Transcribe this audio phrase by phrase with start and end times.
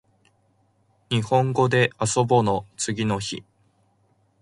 [1.11, 3.43] にほんごであそぼの次の日